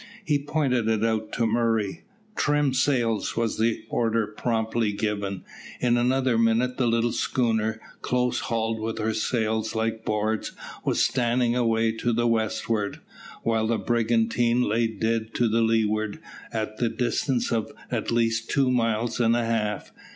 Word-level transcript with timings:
He 0.25 0.39
pointed 0.39 0.87
it 0.87 1.05
out 1.05 1.31
to 1.33 1.45
Murray. 1.45 2.01
"Trim 2.35 2.73
sails," 2.73 3.37
was 3.37 3.59
the 3.59 3.83
order 3.87 4.25
promptly 4.25 4.93
given. 4.93 5.43
In 5.79 5.95
another 5.95 6.39
minute 6.39 6.77
the 6.77 6.87
little 6.87 7.11
schooner, 7.11 7.79
close 8.01 8.39
hauled 8.39 8.79
with 8.79 8.97
her 8.97 9.13
sails 9.13 9.75
like 9.75 10.03
boards, 10.03 10.53
was 10.83 11.03
standing 11.03 11.55
away 11.55 11.91
to 11.91 12.13
the 12.13 12.25
westward, 12.25 12.99
while 13.43 13.67
the 13.67 13.77
brigantine 13.77 14.63
lay 14.63 14.87
dead 14.87 15.35
to 15.35 15.43
leeward 15.45 16.17
at 16.51 16.77
the 16.77 16.89
distance 16.89 17.51
of 17.51 17.71
at 17.91 18.09
least 18.09 18.49
two 18.49 18.71
miles 18.71 19.19
and 19.19 19.35
a 19.35 19.45
half. 19.45 19.91